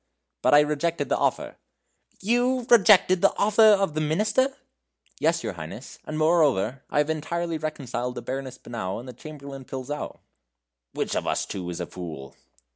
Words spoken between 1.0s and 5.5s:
the offer." "YOU rejected the offer of the Minister?" "Yes,